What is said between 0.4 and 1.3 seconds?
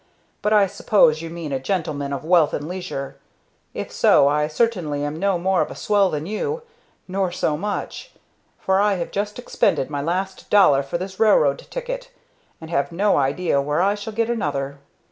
"But I suppose you